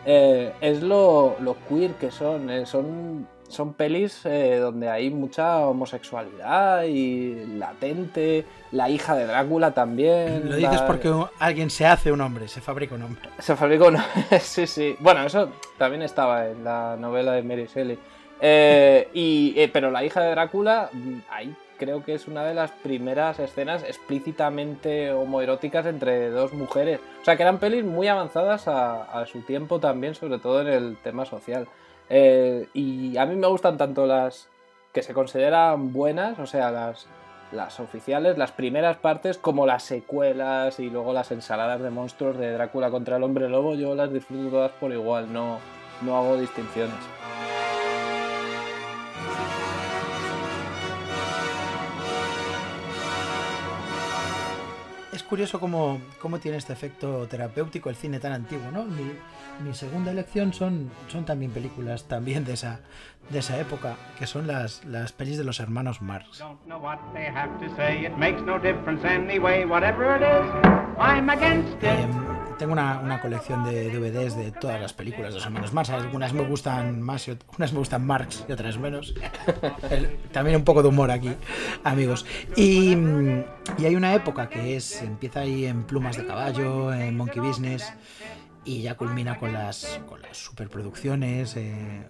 eh, 0.07 0.53
es 0.61 0.83
lo, 0.83 1.37
lo, 1.41 1.57
queer 1.69 1.93
que 1.95 2.11
son. 2.11 2.51
Eh, 2.51 2.67
son, 2.67 3.27
son 3.49 3.75
pelis 3.75 4.23
eh, 4.25 4.57
donde 4.57 4.89
hay 4.91 5.11
mucha 5.11 5.61
homosexualidad 5.61 6.85
y 6.85 7.47
latente. 7.57 8.45
La 8.73 8.91
hija 8.91 9.15
de 9.15 9.27
Drácula 9.27 9.73
también. 9.73 10.51
Lo 10.51 10.57
dices 10.57 10.83
porque 10.83 11.13
alguien 11.39 11.71
se 11.71 11.87
hace 11.87 12.13
un 12.13 12.21
hombre, 12.21 12.49
se 12.49 12.61
fabrica 12.61 12.95
un 12.95 13.03
hombre. 13.03 13.31
Se 13.39 13.57
fabrica 13.57 13.85
un 13.85 13.97
hombre, 13.97 14.41
sí, 14.41 14.67
sí. 14.67 14.97
Bueno, 15.01 15.25
eso 15.25 15.51
también 15.79 16.03
estaba 16.03 16.49
en 16.49 16.65
la 16.65 16.97
novela 16.99 17.33
de 17.33 17.43
Mary 17.43 17.67
Shelley. 17.73 17.99
y, 19.15 19.67
pero 19.69 19.91
la 19.91 20.05
hija 20.05 20.21
de 20.21 20.31
Drácula, 20.31 20.91
hay 21.31 21.55
creo 21.79 22.05
que 22.05 22.15
es 22.15 22.29
una 22.29 22.45
de 22.45 22.55
las 22.55 22.71
primeras 22.71 23.39
escenas 23.39 23.83
explícitamente 23.85 25.13
homoeróticas 25.13 25.87
entre 25.87 26.31
dos 26.31 26.53
mujeres. 26.53 27.01
O 27.21 27.25
sea, 27.25 27.37
que 27.37 27.43
eran 27.43 27.59
pelis 27.59 27.85
muy 27.85 28.09
avanzadas 28.09 28.69
a, 28.69 29.25
su 29.27 29.41
tiempo 29.43 29.81
también, 29.81 30.15
sobre 30.15 30.39
todo 30.39 30.61
en 30.61 30.69
el 30.69 30.97
tema 30.97 31.25
social. 31.25 31.69
Eh, 32.09 32.69
y 32.75 33.17
a 33.17 33.27
mí 33.27 33.37
me 33.37 33.47
gustan 33.47 33.79
tanto 33.79 34.07
las 34.07 34.49
que 34.93 35.03
se 35.03 35.15
consideran 35.15 35.93
buenas, 35.93 36.39
o 36.39 36.47
sea, 36.47 36.71
las, 36.71 37.07
las 37.53 37.81
oficiales, 37.81 38.39
las 38.39 38.53
primeras 38.53 38.97
partes, 38.97 39.39
como 39.39 39.67
las 39.67 39.83
secuelas 39.83 40.79
y 40.79 40.91
luego 40.91 41.13
las 41.13 41.31
ensaladas 41.33 41.81
de 41.81 41.91
monstruos 41.91 42.39
de 42.39 42.53
Drácula 42.53 42.91
contra 42.91 43.17
el 43.17 43.23
hombre 43.23 43.49
lobo, 43.49 43.75
yo 43.75 43.95
las 43.95 44.13
disfruto 44.13 44.51
todas 44.51 44.73
por 44.73 44.93
igual, 44.93 45.33
no, 45.33 45.59
no 46.03 46.17
hago 46.17 46.37
distinciones. 46.37 47.24
Curioso 55.25 55.61
cómo, 55.61 56.01
cómo, 56.21 56.39
tiene 56.39 56.57
este 56.57 56.73
efecto 56.73 57.27
terapéutico 57.29 57.91
el 57.91 57.97
cine 57.97 58.21
tan 58.21 58.33
antiguo, 58.33 58.71
¿no? 58.71 58.85
Mi, 58.85 59.13
mi, 59.65 59.75
segunda 59.75 60.11
elección 60.11 60.53
son, 60.53 60.91
son 61.09 61.25
también 61.25 61.51
películas 61.53 62.05
también 62.05 62.45
de 62.45 62.55
esa, 62.55 62.81
de 63.31 63.39
esa 63.39 63.59
época, 63.59 63.97
que 64.19 64.27
son 64.27 64.47
las, 64.47 64.85
las 64.85 65.13
pelis 65.13 65.39
de 65.39 65.45
los 65.45 65.61
hermanos 65.61 66.03
Marx 66.03 66.43
tengo 72.59 72.73
una, 72.73 73.21
colección 73.21 73.65
de 73.65 73.91
DVDs 73.91 74.37
de 74.37 74.53
todas 74.53 74.81
las 74.81 74.93
películas 74.93 75.31
de 75.31 75.37
los 75.37 75.47
hermanos 75.47 75.73
Marx. 75.73 75.91
Algunas 75.91 76.33
me 76.33 76.43
gustan 76.43 77.01
más, 77.01 77.27
y 77.29 77.37
unas 77.57 77.73
me 77.73 77.79
gustan 77.79 78.07
Marx 78.07 78.45
y 78.49 78.53
otras 78.53 78.79
menos. 78.79 79.15
también 80.33 80.57
un 80.57 80.65
poco 80.65 80.83
de 80.83 80.89
humor 80.89 81.11
aquí, 81.11 81.31
amigos. 81.83 82.27
Y, 82.57 82.95
hay 83.79 83.97
una 83.97 84.15
época 84.15 84.49
que 84.49 84.77
es 84.77 85.03
empieza 85.03 85.41
ahí 85.41 85.67
en 85.67 85.85
Plumas 85.85 86.17
de 86.17 86.27
Caballo, 86.27 86.93
en 86.93 87.17
Monkey 87.17 87.41
Business, 87.41 87.93
y 88.65 88.83
ya 88.83 88.97
culmina 88.97 89.39
con 89.39 89.53
las, 89.53 90.01
con 90.09 90.23
las 90.23 90.37
superproducciones. 90.37 91.57
Eh, 91.57 92.09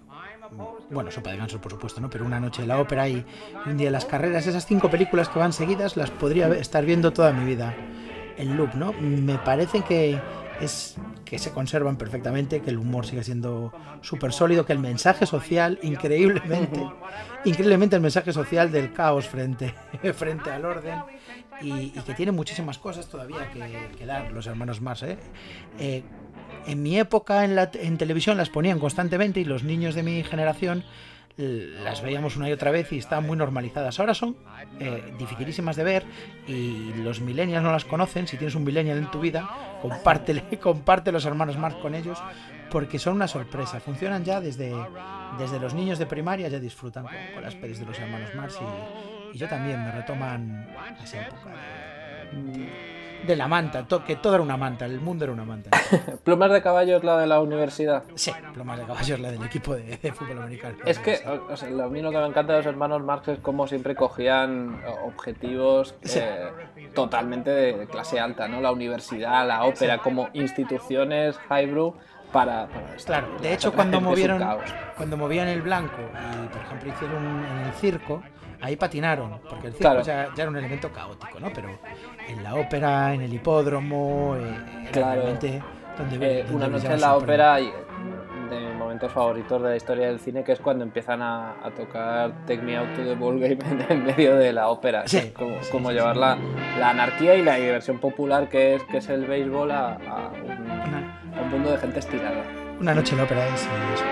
bueno, 0.90 1.10
Sopa 1.10 1.32
de 1.32 1.58
por 1.58 1.72
supuesto, 1.72 2.00
¿no? 2.00 2.10
Pero 2.10 2.24
Una 2.24 2.38
Noche 2.38 2.62
de 2.62 2.68
la 2.68 2.78
Ópera 2.78 3.08
y 3.08 3.24
Un 3.66 3.76
Día 3.76 3.86
de 3.86 3.92
las 3.92 4.04
Carreras, 4.04 4.46
esas 4.46 4.66
cinco 4.66 4.90
películas 4.90 5.28
que 5.28 5.38
van 5.38 5.52
seguidas, 5.52 5.96
las 5.96 6.10
podría 6.10 6.48
estar 6.48 6.84
viendo 6.84 7.12
toda 7.12 7.32
mi 7.32 7.44
vida 7.44 7.74
el 8.38 8.56
loop, 8.56 8.74
¿no? 8.74 8.92
Me 8.92 9.38
parece 9.38 9.82
que 9.82 10.20
es 10.60 10.96
que 11.24 11.38
se 11.38 11.50
conservan 11.50 11.96
perfectamente, 11.96 12.60
que 12.60 12.70
el 12.70 12.78
humor 12.78 13.06
sigue 13.06 13.24
siendo 13.24 13.72
súper 14.02 14.32
sólido, 14.32 14.64
que 14.64 14.72
el 14.72 14.78
mensaje 14.78 15.26
social, 15.26 15.78
increíblemente, 15.82 16.80
increíblemente 17.44 17.96
el 17.96 18.02
mensaje 18.02 18.32
social 18.32 18.70
del 18.70 18.92
caos 18.92 19.26
frente, 19.26 19.74
frente 20.14 20.50
al 20.50 20.64
orden, 20.64 21.00
y, 21.60 21.90
que 21.90 22.14
tiene 22.14 22.32
muchísimas 22.32 22.78
cosas 22.78 23.08
todavía 23.08 23.50
que, 23.50 24.06
dar 24.06 24.32
los 24.32 24.46
hermanos 24.46 24.80
más. 24.80 25.02
¿eh? 25.02 25.18
Eh, 25.78 26.02
en 26.66 26.82
mi 26.82 26.98
época 26.98 27.44
en, 27.44 27.54
la, 27.54 27.70
en 27.74 27.98
televisión 27.98 28.36
las 28.36 28.50
ponían 28.50 28.78
constantemente 28.78 29.40
y 29.40 29.44
los 29.44 29.64
niños 29.64 29.94
de 29.94 30.02
mi 30.02 30.22
generación 30.24 30.84
las 31.36 32.00
veíamos 32.02 32.36
una 32.36 32.48
y 32.48 32.52
otra 32.52 32.70
vez 32.70 32.92
y 32.92 32.98
están 32.98 33.26
muy 33.26 33.36
normalizadas. 33.36 33.98
Ahora 33.98 34.14
son 34.14 34.36
eh, 34.78 35.12
dificilísimas 35.18 35.76
de 35.76 35.84
ver 35.84 36.04
y 36.46 36.92
los 36.94 37.20
millennials 37.20 37.62
no 37.62 37.72
las 37.72 37.84
conocen. 37.84 38.26
Si 38.28 38.36
tienes 38.36 38.54
un 38.54 38.64
millennial 38.64 38.98
en 38.98 39.10
tu 39.10 39.20
vida, 39.20 39.78
compártele, 39.82 40.44
comparte 40.62 41.10
los 41.12 41.24
hermanos 41.24 41.58
Marx 41.58 41.76
con 41.78 41.94
ellos 41.94 42.22
porque 42.70 42.98
son 42.98 43.14
una 43.14 43.28
sorpresa. 43.28 43.80
Funcionan 43.80 44.24
ya 44.24 44.40
desde, 44.40 44.74
desde 45.38 45.60
los 45.60 45.74
niños 45.74 45.98
de 45.98 46.06
primaria, 46.06 46.48
ya 46.48 46.58
disfrutan 46.58 47.04
con, 47.04 47.42
las 47.42 47.54
pelis 47.54 47.78
de 47.78 47.86
los 47.86 47.98
hermanos 47.98 48.34
Marx 48.34 48.58
y, 48.60 49.38
yo 49.38 49.48
también 49.48 49.84
me 49.84 49.90
retoman 49.90 50.68
esa 51.02 51.22
época 51.22 51.50
la 53.36 53.48
manta, 53.48 53.86
que 54.06 54.16
todo 54.16 54.34
era 54.34 54.42
una 54.42 54.56
manta, 54.56 54.84
el 54.84 55.00
mundo 55.00 55.24
era 55.24 55.32
una 55.32 55.44
manta. 55.44 55.70
¿Plumas 56.24 56.50
de 56.52 56.62
caballo 56.62 56.96
es 56.96 57.04
la 57.04 57.18
de 57.18 57.26
la 57.26 57.40
universidad? 57.40 58.04
Sí, 58.14 58.32
Plumas 58.52 58.78
de 58.78 58.84
caballo 58.84 59.14
es 59.14 59.20
la 59.20 59.30
del 59.30 59.42
equipo 59.44 59.74
de, 59.74 59.96
fútbol 60.12 60.38
americano. 60.38 60.76
Es 60.84 60.98
que 60.98 61.20
o 61.26 61.56
sea, 61.56 61.70
lo 61.70 61.88
mío 61.90 62.10
que 62.10 62.18
me 62.18 62.26
encanta 62.26 62.52
de 62.52 62.58
los 62.58 62.66
hermanos 62.66 63.02
Marx 63.02 63.28
es 63.28 63.38
cómo 63.40 63.66
siempre 63.66 63.94
cogían 63.94 64.80
objetivos 65.04 65.94
eh, 66.14 66.48
totalmente 66.94 67.50
de 67.50 67.86
clase 67.86 68.20
alta, 68.20 68.48
¿no? 68.48 68.60
La 68.60 68.72
universidad, 68.72 69.46
la 69.46 69.64
ópera, 69.64 69.98
como 69.98 70.28
instituciones 70.32 71.38
highbrow 71.50 71.96
para, 72.34 72.66
para 72.66 72.96
Claro, 72.96 73.28
de 73.40 73.54
hecho 73.54 73.72
cuando 73.72 74.00
movieron, 74.00 74.42
cuando 74.96 75.16
movían 75.16 75.46
el 75.46 75.62
blanco 75.62 76.02
y 76.02 76.48
por 76.48 76.60
ejemplo 76.60 76.92
hicieron 76.92 77.44
en 77.44 77.66
el 77.66 77.72
circo, 77.74 78.22
ahí 78.60 78.74
patinaron, 78.74 79.38
porque 79.48 79.68
el 79.68 79.74
circo 79.74 80.02
ya, 80.02 80.28
era 80.36 80.48
un 80.48 80.56
elemento 80.56 80.90
caótico, 80.90 81.38
¿no? 81.38 81.52
Pero 81.54 81.68
en 82.28 82.42
la 82.42 82.56
ópera, 82.56 83.14
en 83.14 83.22
el 83.22 83.32
hipódromo, 83.32 84.34
eh, 84.36 84.88
claro. 84.90 85.22
donde, 85.22 86.40
eh, 86.40 86.46
una 86.50 86.66
noche 86.66 86.92
en 86.92 87.00
la 87.00 87.16
ópera 87.16 87.56
de 87.56 88.60
mis 88.60 88.74
momentos 88.74 89.12
favoritos 89.12 89.62
de 89.62 89.68
la 89.68 89.76
historia 89.76 90.06
del 90.08 90.18
cine, 90.18 90.42
que 90.42 90.52
es 90.52 90.60
cuando 90.60 90.84
empiezan 90.84 91.22
a, 91.22 91.54
tocar 91.76 92.32
Take 92.46 92.62
Me 92.62 92.76
Out 92.76 92.94
to 92.94 93.04
the 93.04 93.14
Ball 93.14 93.38
Game 93.38 93.58
en, 93.88 94.04
medio 94.04 94.36
de 94.36 94.52
la 94.52 94.68
ópera. 94.68 95.06
Sí, 95.06 95.32
como, 95.36 95.56
como 95.70 95.92
llevar 95.92 96.16
la, 96.16 96.36
la, 96.78 96.90
anarquía 96.90 97.36
y 97.36 97.42
la 97.42 97.54
diversión 97.56 97.98
popular 97.98 98.48
que 98.48 98.74
es, 98.74 98.84
que 98.84 98.98
es 98.98 99.08
el 99.08 99.24
béisbol 99.26 99.70
a, 99.70 99.98
un, 100.42 101.03
mundo 101.50 101.70
de 101.70 101.78
gente 101.78 101.98
estirada. 101.98 102.42
Una 102.80 102.94
noche 102.94 103.12
en 103.12 103.18
la 103.18 103.24
ópera 103.24 103.46
es, 103.48 103.62
es 103.62 104.04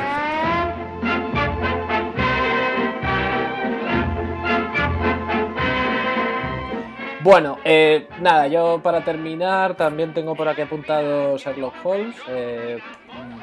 Bueno, 7.22 7.58
eh, 7.64 8.08
nada, 8.20 8.48
yo 8.48 8.80
para 8.82 9.04
terminar 9.04 9.76
también 9.76 10.12
tengo 10.12 10.34
por 10.34 10.48
aquí 10.48 10.62
apuntado 10.62 11.38
Sherlock 11.38 11.74
Holmes. 11.84 12.16
Eh, 12.28 12.80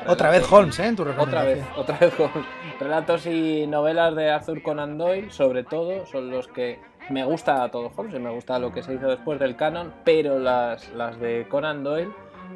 otra 0.06 0.30
vez 0.30 0.52
Holmes, 0.52 0.78
¿eh? 0.80 0.88
En 0.88 0.98
tu 0.98 1.04
otra 1.04 1.44
vez, 1.44 1.64
otra 1.78 1.98
vez 1.98 2.14
Holmes. 2.20 2.46
Relatos 2.78 3.26
y 3.26 3.68
novelas 3.68 4.16
de 4.16 4.32
Arthur 4.32 4.62
Conan 4.62 4.98
Doyle, 4.98 5.32
sobre 5.32 5.64
todo, 5.64 6.06
son 6.08 6.30
los 6.30 6.50
que 6.50 6.80
me 7.10 7.24
gusta 7.24 7.70
todo 7.72 7.90
Holmes 7.96 8.16
y 8.16 8.20
me 8.20 8.30
gusta 8.30 8.60
lo 8.60 8.74
que 8.74 8.84
se 8.84 8.96
hizo 8.96 9.08
después 9.08 9.40
del 9.40 9.56
canon, 9.56 9.94
pero 10.04 10.40
las, 10.40 10.90
las 10.90 11.18
de 11.18 11.46
Conan 11.48 11.82
Doyle, 11.82 12.12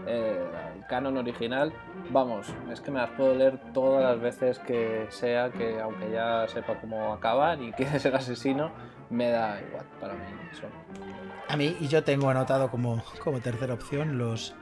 eh, 0.08 0.44
el 0.76 0.86
canon 0.88 1.18
original, 1.18 1.74
vamos, 2.10 2.48
es 2.72 2.82
que 2.82 2.92
me 2.92 3.00
las 3.00 3.10
puedo 3.12 3.34
leer 3.36 3.60
todas 3.74 4.04
las 4.04 4.20
veces 4.20 4.60
que 4.60 5.08
sea, 5.10 5.50
que 5.52 5.80
aunque 5.80 6.12
ya 6.12 6.48
sepa 6.48 6.80
cómo 6.80 7.14
acabar 7.14 7.62
y 7.62 7.72
quién 7.72 7.94
es 7.96 8.06
el 8.06 8.16
asesino, 8.16 8.72
me 9.10 9.30
da 9.30 9.62
igual 9.62 9.86
para 10.00 10.14
mí. 10.14 10.22
Eso. 10.52 10.68
A 11.48 11.58
mí, 11.58 11.76
y 11.80 11.88
yo 11.88 12.04
tengo 12.04 12.30
anotado 12.30 12.70
como, 12.70 13.04
como 13.24 13.40
tercera 13.40 13.74
opción 13.74 14.18
los 14.18 14.56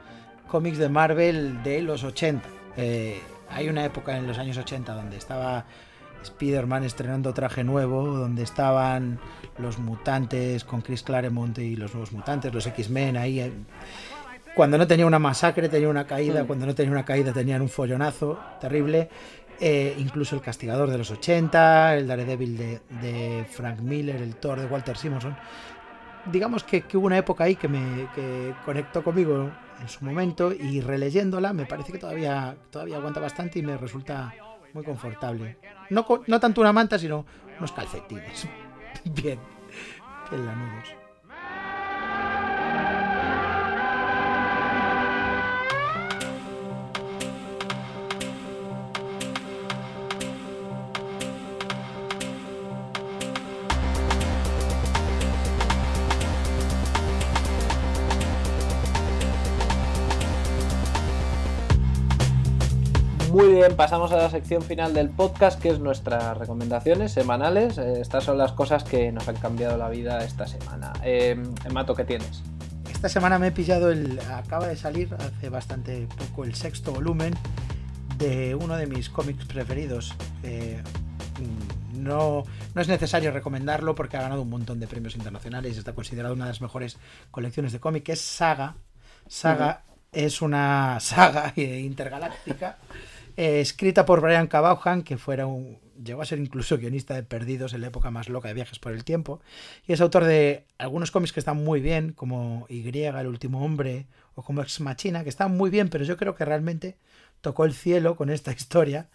cómics 0.48 0.78
de 0.78 0.90
Marvel 0.90 1.64
de 1.64 1.82
los 1.82 2.04
80. 2.04 2.48
Eh, 2.78 3.22
hay 3.50 3.70
una 3.70 3.86
época 3.86 4.18
en 4.18 4.28
los 4.28 4.38
años 4.38 4.58
80 4.58 4.94
donde 4.94 5.18
estaba 5.18 5.66
Spider-Man 6.22 6.84
estrenando 6.84 7.34
traje 7.34 7.64
nuevo, 7.64 8.06
donde 8.08 8.44
estaban 8.44 9.20
los 9.58 9.80
mutantes 9.80 10.64
con 10.64 10.82
Chris 10.82 11.04
Claremont 11.04 11.58
y 11.58 11.76
los 11.76 11.94
nuevos 11.94 12.12
mutantes, 12.12 12.54
los 12.54 12.68
X-Men 12.68 13.18
ahí. 13.18 13.66
Cuando 14.56 14.78
no 14.78 14.86
tenía 14.86 15.06
una 15.06 15.20
masacre, 15.20 15.70
tenía 15.70 15.90
una 15.90 16.06
caída, 16.06 16.44
cuando 16.46 16.66
no 16.66 16.76
tenía 16.76 16.92
una 16.92 17.06
caída, 17.06 17.32
tenían 17.32 17.62
un 17.62 17.70
follonazo 17.70 18.40
terrible. 18.60 19.10
Eh, 19.60 19.96
incluso 20.00 20.36
el 20.36 20.42
Castigador 20.42 20.90
de 20.90 20.98
los 20.98 21.12
80, 21.12 21.96
el 21.96 22.08
Daredevil 22.08 22.58
de, 22.58 22.82
de 23.02 23.46
Frank 23.50 23.80
Miller, 23.80 24.16
el 24.16 24.36
Thor 24.36 24.60
de 24.60 24.66
Walter 24.66 24.98
Simonson 24.98 25.36
digamos 26.26 26.64
que, 26.64 26.84
hubo 26.94 27.08
una 27.08 27.18
época 27.18 27.46
ahí 27.46 27.56
que 27.56 27.68
me 27.68 28.08
conectó 28.66 29.04
conmigo 29.04 29.50
en 29.80 29.90
su 29.90 30.06
momento 30.06 30.54
y 30.54 30.82
releyéndola 30.82 31.54
me 31.54 31.66
parece 31.66 31.92
que 31.92 31.98
todavía, 31.98 32.56
todavía 32.70 32.98
aguanta 32.98 33.20
bastante 33.20 33.60
y 33.60 33.64
me 33.64 33.78
resulta 33.78 34.34
muy 34.74 34.84
confortable. 34.84 35.58
No, 35.90 36.06
no 36.28 36.40
tanto 36.40 36.62
una 36.62 36.72
manta, 36.72 36.98
sino 36.98 37.26
unos 37.58 37.72
calcetines. 37.72 38.48
bien, 39.06 39.40
bien 40.30 40.46
lanudos. 40.46 41.01
Muy 63.32 63.54
bien, 63.54 63.78
pasamos 63.78 64.12
a 64.12 64.18
la 64.18 64.30
sección 64.30 64.62
final 64.62 64.94
del 64.94 65.10
podcast, 65.10 65.58
que 65.58 65.70
es 65.70 65.80
nuestras 65.80 66.38
recomendaciones 66.38 67.14
semanales. 67.14 67.78
Eh, 67.78 68.02
estas 68.02 68.26
son 68.26 68.38
las 68.38 68.52
cosas 68.52 68.84
que 68.84 69.10
nos 69.14 69.26
han 69.30 69.38
cambiado 69.38 69.78
la 69.78 69.88
vida 69.88 70.22
esta 70.26 70.46
semana. 70.48 70.92
Eh, 71.02 71.42
Mato, 71.72 71.96
¿qué 71.96 72.04
tienes? 72.04 72.44
Esta 72.92 73.08
semana 73.08 73.40
me 73.40 73.48
he 73.48 73.52
pillado 73.54 73.90
el. 73.90 74.20
Acaba 74.34 74.68
de 74.68 74.76
salir 74.76 75.16
hace 75.18 75.48
bastante 75.48 76.10
poco 76.18 76.44
el 76.44 76.56
sexto 76.56 76.92
volumen 76.92 77.34
de 78.18 78.54
uno 78.54 78.76
de 78.76 78.86
mis 78.86 79.10
cómics 79.10 79.46
preferidos. 79.46 80.14
Eh, 80.44 80.84
no, 81.94 82.44
no, 82.76 82.82
es 82.82 82.90
necesario 82.90 83.32
recomendarlo 83.32 83.96
porque 83.96 84.18
ha 84.18 84.24
ganado 84.24 84.42
un 84.42 84.50
montón 84.50 84.82
de 84.82 84.88
premios 84.88 85.16
internacionales 85.16 85.78
y 85.78 85.80
está 85.80 85.94
considerado 85.94 86.34
una 86.34 86.44
de 86.44 86.52
las 86.52 86.62
mejores 86.62 86.98
colecciones 87.32 87.72
de 87.72 87.80
cómics. 87.80 88.10
Es 88.10 88.20
Saga. 88.20 88.76
Saga 89.30 89.84
es 90.12 90.42
una 90.42 91.00
saga 91.00 91.54
intergaláctica 91.56 92.78
eh, 93.42 93.60
escrita 93.60 94.06
por 94.06 94.22
Brian 94.22 94.46
Cabahan, 94.46 95.02
que 95.02 95.18
fuera 95.18 95.48
un, 95.48 95.80
llegó 96.04 96.22
a 96.22 96.26
ser 96.26 96.38
incluso 96.38 96.78
guionista 96.78 97.16
de 97.16 97.24
Perdidos 97.24 97.74
en 97.74 97.82
la 97.82 97.88
época 97.88 98.12
más 98.12 98.30
loca 98.30 98.48
de 98.48 98.54
viajes 98.54 98.78
por 98.78 98.92
el 98.92 99.04
tiempo, 99.04 99.42
y 99.88 99.94
es 99.94 100.02
autor 100.02 100.26
de 100.26 100.68
algunos 100.78 101.10
cómics 101.10 101.34
que 101.34 101.40
están 101.40 101.58
muy 101.58 101.82
bien, 101.82 102.14
como 102.14 102.68
Y, 102.70 102.88
El 102.88 103.26
último 103.26 103.66
hombre, 103.66 104.06
o 104.36 104.44
como 104.44 104.62
Ex 104.62 104.80
Machina, 104.82 105.24
que 105.24 105.30
están 105.30 105.58
muy 105.58 105.72
bien, 105.72 105.90
pero 105.90 106.04
yo 106.04 106.18
creo 106.18 106.36
que 106.36 106.46
realmente 106.46 107.00
tocó 107.42 107.66
el 107.66 107.74
cielo 107.74 108.16
con 108.16 108.30
esta 108.30 108.52
historia, 108.60 109.10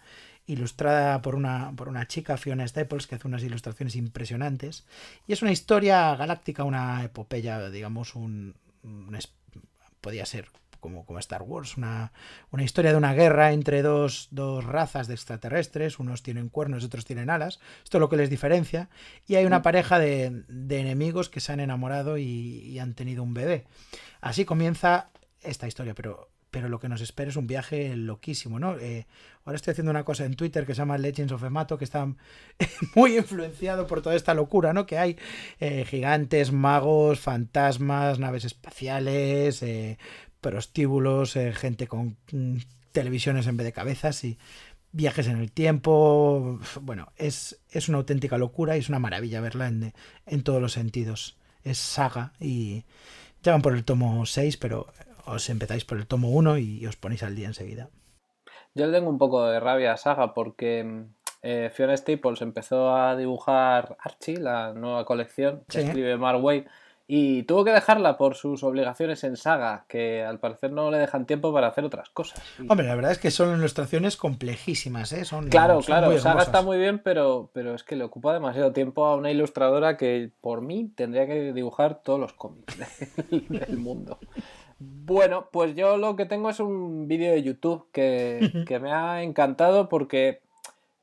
ilustrada 0.45 1.21
por 1.21 1.33
una, 1.35 1.71
por 1.77 1.87
una 1.87 2.05
chica, 2.09 2.35
Fiona 2.35 2.67
Staples, 2.67 3.07
que 3.07 3.15
hace 3.15 3.29
unas 3.29 3.43
ilustraciones 3.43 3.95
impresionantes, 3.95 4.85
y 5.25 5.31
es 5.31 5.41
una 5.41 5.53
historia 5.53 6.13
galáctica, 6.17 6.65
una 6.65 7.01
epopeya, 7.01 7.69
digamos, 7.69 8.13
un, 8.13 8.55
un 8.83 9.17
podía 10.01 10.25
ser 10.25 10.49
como, 10.79 11.05
como 11.05 11.19
Star 11.19 11.43
Wars, 11.43 11.77
una, 11.77 12.11
una, 12.51 12.63
historia 12.63 12.91
de 12.91 12.97
una 12.97 13.13
guerra 13.13 13.51
entre 13.51 13.81
dos, 13.81 14.27
dos, 14.31 14.63
razas 14.63 15.07
de 15.07 15.13
extraterrestres, 15.13 15.99
unos 15.99 16.23
tienen 16.23 16.49
cuernos 16.49 16.83
y 16.83 16.85
otros 16.87 17.05
tienen 17.05 17.29
alas, 17.29 17.59
esto 17.83 17.97
es 17.97 17.99
lo 17.99 18.09
que 18.09 18.17
les 18.17 18.29
diferencia, 18.29 18.89
y 19.27 19.35
hay 19.35 19.45
una 19.45 19.61
pareja 19.61 19.99
de, 19.99 20.43
de 20.47 20.79
enemigos 20.79 21.29
que 21.29 21.39
se 21.39 21.51
han 21.51 21.59
enamorado 21.59 22.17
y, 22.17 22.77
han 22.77 22.93
tenido 22.93 23.23
un 23.23 23.33
bebé. 23.33 23.65
Así 24.21 24.45
comienza 24.45 25.09
esta 25.41 25.67
historia, 25.67 25.95
pero 25.95 26.29
pero 26.49 26.69
lo 26.69 26.79
que 26.79 26.89
nos 26.89 27.01
espera 27.01 27.29
es 27.29 27.35
un 27.35 27.45
viaje 27.45 27.95
loquísimo, 27.95 28.57
¿no? 28.59 28.77
Eh, 28.79 29.05
ahora 29.43 29.57
estoy 29.57 29.73
haciendo 29.73 29.91
una 29.91 30.05
cosa 30.05 30.25
en 30.25 30.35
Twitter 30.35 30.65
que 30.65 30.73
se 30.73 30.79
llama 30.79 30.97
Legends 30.97 31.33
of 31.33 31.43
Emato, 31.43 31.77
que 31.77 31.83
está 31.83 32.07
muy 32.95 33.17
influenciado 33.17 33.85
por 33.85 34.01
toda 34.01 34.15
esta 34.15 34.33
locura, 34.33 34.73
¿no? 34.73 34.85
Que 34.85 34.97
hay 34.97 35.17
eh, 35.59 35.85
gigantes, 35.85 36.51
magos, 36.51 37.19
fantasmas, 37.19 38.19
naves 38.19 38.45
espaciales, 38.45 39.61
eh, 39.61 39.97
prostíbulos, 40.41 41.35
eh, 41.35 41.53
gente 41.53 41.87
con 41.87 42.17
mm, 42.31 42.57
televisiones 42.91 43.47
en 43.47 43.57
vez 43.57 43.65
de 43.65 43.73
cabezas 43.73 44.23
y 44.23 44.37
viajes 44.91 45.27
en 45.27 45.37
el 45.37 45.51
tiempo. 45.51 46.59
Bueno, 46.81 47.11
es, 47.17 47.61
es 47.69 47.89
una 47.89 47.99
auténtica 47.99 48.37
locura 48.37 48.75
y 48.75 48.79
es 48.79 48.89
una 48.89 48.99
maravilla 48.99 49.41
verla 49.41 49.67
en, 49.67 49.93
en 50.25 50.43
todos 50.43 50.61
los 50.61 50.73
sentidos. 50.73 51.37
Es 51.63 51.77
saga 51.77 52.33
y 52.39 52.85
ya 53.43 53.51
van 53.51 53.61
por 53.61 53.75
el 53.75 53.83
tomo 53.83 54.25
6, 54.25 54.57
pero 54.57 54.87
os 55.25 55.49
empezáis 55.49 55.85
por 55.85 55.97
el 55.97 56.07
tomo 56.07 56.29
1 56.29 56.57
y 56.57 56.85
os 56.85 56.95
ponéis 56.95 57.23
al 57.23 57.35
día 57.35 57.47
enseguida. 57.47 57.89
Yo 58.73 58.85
le 58.85 58.97
tengo 58.97 59.09
un 59.09 59.17
poco 59.17 59.45
de 59.47 59.59
rabia 59.59 59.93
a 59.93 59.97
Saga 59.97 60.33
porque 60.33 61.05
eh, 61.41 61.71
Fiona 61.73 61.97
Staples 61.97 62.41
empezó 62.41 62.95
a 62.95 63.15
dibujar 63.15 63.97
Archie, 63.99 64.37
la 64.37 64.73
nueva 64.73 65.05
colección 65.05 65.63
que 65.67 65.81
escribe 65.81 66.17
Mark 66.17 66.43
Way, 66.43 66.65
y 67.07 67.43
tuvo 67.43 67.63
que 67.63 67.71
dejarla 67.71 68.17
por 68.17 68.35
sus 68.35 68.63
obligaciones 68.63 69.23
en 69.23 69.37
Saga, 69.37 69.85
que 69.87 70.23
al 70.23 70.39
parecer 70.39 70.71
no 70.71 70.91
le 70.91 70.97
dejan 70.97 71.25
tiempo 71.25 71.53
para 71.53 71.67
hacer 71.67 71.85
otras 71.85 72.09
cosas. 72.09 72.41
Hombre, 72.67 72.85
la 72.85 72.95
verdad 72.95 73.13
es 73.13 73.17
que 73.17 73.31
son 73.31 73.57
ilustraciones 73.57 74.17
complejísimas, 74.17 75.13
¿eh? 75.13 75.23
Son, 75.23 75.47
claro, 75.47 75.79
claro, 75.79 76.17
Saga 76.19 76.43
está 76.43 76.61
muy 76.61 76.77
bien, 76.77 76.99
pero, 76.99 77.49
pero 77.53 77.73
es 77.73 77.83
que 77.83 77.95
le 77.95 78.03
ocupa 78.03 78.33
demasiado 78.33 78.73
tiempo 78.73 79.05
a 79.05 79.15
una 79.15 79.31
ilustradora 79.31 79.95
que 79.95 80.31
por 80.41 80.61
mí 80.61 80.91
tendría 80.95 81.25
que 81.25 81.53
dibujar 81.53 82.01
todos 82.03 82.19
los 82.19 82.33
cómics 82.33 82.77
del 83.31 83.77
mundo. 83.77 84.19
Bueno, 84.79 85.49
pues 85.51 85.75
yo 85.75 85.97
lo 85.97 86.15
que 86.15 86.25
tengo 86.25 86.49
es 86.49 86.59
un 86.59 87.07
vídeo 87.07 87.31
de 87.31 87.41
YouTube 87.41 87.87
que, 87.91 88.65
me 88.79 88.91
ha 88.91 89.23
encantado 89.23 89.89
porque 89.89 90.41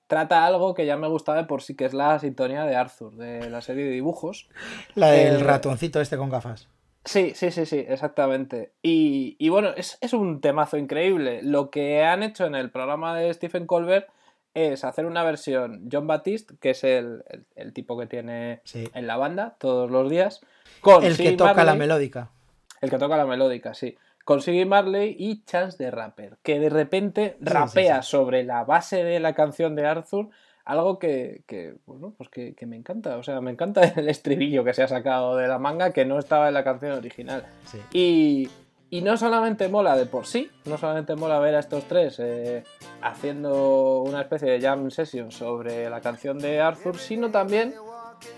trata 0.06 0.44
algo 0.44 0.74
que 0.74 0.86
ya 0.86 0.96
me 0.96 1.08
gustaba 1.08 1.38
de 1.38 1.44
por 1.44 1.62
sí, 1.62 1.74
que 1.74 1.84
es 1.84 1.94
la 1.94 2.18
sintonía 2.18 2.64
de 2.64 2.76
Arthur, 2.76 3.14
de 3.16 3.50
la 3.50 3.60
serie 3.60 3.84
de 3.84 3.90
dibujos. 3.90 4.48
La 4.94 5.10
del 5.10 5.36
eh, 5.36 5.38
ratoncito 5.38 6.00
este 6.00 6.16
con 6.16 6.30
gafas. 6.30 6.68
Sí, 7.04 7.32
sí, 7.34 7.50
sí, 7.50 7.66
sí, 7.66 7.84
exactamente. 7.86 8.72
Y, 8.80 9.48
bueno, 9.50 9.70
es, 9.76 9.98
un 10.14 10.40
temazo 10.40 10.78
increíble. 10.78 11.40
Lo 11.42 11.70
que 11.70 12.02
han 12.02 12.22
hecho 12.22 12.46
en 12.46 12.54
el 12.54 12.70
programa 12.70 13.14
de 13.14 13.32
Stephen 13.34 13.66
Colbert 13.66 14.08
es 14.54 14.84
hacer 14.84 15.04
una 15.04 15.22
versión 15.22 15.86
John 15.92 16.06
Baptiste, 16.06 16.54
que 16.58 16.70
es 16.70 16.82
el, 16.82 17.22
tipo 17.74 17.98
que 17.98 18.06
tiene 18.06 18.62
en 18.72 19.06
la 19.06 19.18
banda 19.18 19.56
todos 19.58 19.90
los 19.90 20.08
días. 20.08 20.40
Con 20.80 21.04
el 21.04 21.16
que 21.18 21.32
toca 21.32 21.62
la 21.64 21.74
melódica. 21.74 22.30
El 22.80 22.88
que 22.88 22.98
toca 22.98 23.18
la 23.18 23.26
melódica, 23.26 23.74
sí. 23.74 23.98
Con 24.24 24.40
Siggy 24.40 24.64
Marley 24.64 25.14
y 25.18 25.44
Chance 25.44 25.82
de 25.82 25.90
Rapper, 25.90 26.38
que 26.42 26.58
de 26.58 26.70
repente 26.70 27.36
rapea 27.40 28.02
sobre 28.02 28.42
la 28.42 28.64
base 28.64 29.04
de 29.04 29.20
la 29.20 29.34
canción 29.34 29.76
de 29.76 29.86
Arthur, 29.86 30.30
algo 30.64 30.98
que, 30.98 31.76
bueno, 31.86 32.14
pues 32.16 32.30
que, 32.30 32.66
me 32.66 32.76
encanta. 32.76 33.18
O 33.18 33.22
sea, 33.22 33.40
me 33.40 33.50
encanta 33.50 33.82
el 33.96 34.08
estribillo 34.08 34.64
que 34.64 34.74
se 34.74 34.82
ha 34.82 34.88
sacado 34.88 35.36
de 35.36 35.46
la 35.46 35.58
manga 35.58 35.92
que 35.92 36.04
no 36.04 36.18
estaba 36.18 36.48
en 36.48 36.54
la 36.54 36.64
canción 36.64 36.92
original. 36.92 37.44
Y, 37.92 38.48
no 39.02 39.16
solamente 39.16 39.68
mola 39.68 39.96
de 39.96 40.06
por 40.06 40.24
sí, 40.24 40.48
no 40.66 40.78
solamente 40.78 41.16
mola 41.16 41.40
ver 41.40 41.56
a 41.56 41.58
estos 41.58 41.82
tres 41.84 42.20
eh, 42.20 42.62
haciendo 43.02 44.02
una 44.02 44.20
especie 44.20 44.48
de 44.48 44.60
jam 44.60 44.88
session 44.88 45.32
sobre 45.32 45.90
la 45.90 46.00
canción 46.00 46.38
de 46.38 46.60
Arthur, 46.60 46.96
sino 46.96 47.32
también 47.32 47.74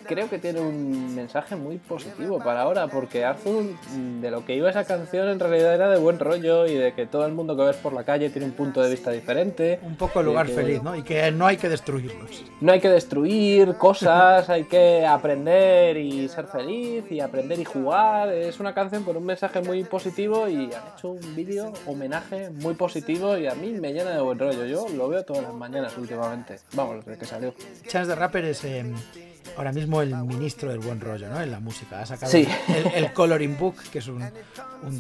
creo 0.06 0.28
que 0.28 0.38
tiene 0.38 0.60
un 0.60 1.14
mensaje 1.14 1.56
muy 1.56 1.78
positivo 1.78 2.38
para 2.38 2.62
ahora, 2.62 2.86
porque 2.88 3.24
Arthur, 3.24 3.64
mm, 3.64 4.20
de 4.20 4.30
lo 4.30 4.44
que 4.44 4.54
iba 4.54 4.70
esa 4.70 4.84
canción, 4.84 5.28
en 5.28 5.40
realidad 5.40 5.74
era 5.74 5.88
de 5.90 5.98
buen 5.98 6.18
rollo 6.18 6.66
y 6.66 6.74
de 6.74 6.92
que 6.94 7.06
todo 7.06 7.26
el 7.26 7.32
mundo 7.32 7.56
que 7.56 7.62
ves 7.64 7.76
por 7.76 7.92
la 7.92 8.04
calle 8.04 8.30
tiene 8.30 8.46
un 8.46 8.52
punto 8.52 8.82
de 8.82 8.90
vista 8.90 9.10
diferente. 9.10 9.80
Un 9.82 9.96
poco 9.96 10.22
lugar 10.22 10.48
feliz, 10.48 10.82
¿no? 10.82 10.96
Y 10.96 11.02
que 11.02 11.30
no 11.30 11.46
hay 11.46 11.56
que 11.56 11.68
destruirlos. 11.68 12.44
No 12.60 12.72
hay 12.72 12.80
que 12.80 12.88
destruir 12.88 13.74
cosas, 13.76 14.48
hay 14.48 14.64
que 14.64 15.06
aprender 15.06 15.96
y 15.96 16.28
ser 16.28 16.46
feliz 16.46 17.04
y 17.10 17.20
aprender 17.20 17.58
y 17.58 17.64
jugar. 17.64 18.32
Es 18.32 18.60
una 18.60 18.74
canción 18.74 19.04
con 19.04 19.16
un 19.16 19.24
mensaje 19.24 19.60
muy 19.60 19.84
positivo 19.84 20.48
y 20.48 20.72
han 20.72 20.82
hecho 20.96 21.10
un 21.10 21.36
vídeo 21.36 21.72
homenaje 21.86 22.50
muy 22.50 22.74
positivo 22.74 23.36
y 23.36 23.46
a 23.46 23.54
mí 23.54 23.72
me 23.72 23.92
llena 23.92 24.10
de 24.10 24.20
buen 24.20 24.38
rollo. 24.38 24.64
Yo 24.66 24.88
lo 24.88 25.08
veo 25.08 25.24
todas 25.24 25.42
las 25.42 25.54
mañanas 25.54 25.96
últimamente. 25.96 26.56
Vamos, 26.74 27.04
desde 27.04 27.18
que 27.18 27.24
salió. 27.26 27.54
Chance 27.86 28.08
de 28.08 28.14
Rapper 28.14 28.44
es. 28.44 28.64
Em, 28.64 28.94
ahora 29.56 29.72
mismo 29.72 30.02
el 30.02 30.14
ministro 30.24 30.70
del 30.70 30.80
buen 30.80 31.00
rollo, 31.00 31.28
¿no? 31.28 31.40
En 31.40 31.50
la 31.50 31.60
música. 31.60 32.00
Ha 32.00 32.06
sacado 32.06 32.32
el, 32.32 33.12
Coloring 33.12 33.56
Book, 33.58 33.76
que 33.90 33.98
es 33.98 34.08
un, 34.08 34.22